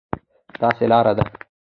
[0.61, 1.23] داسې لار ده،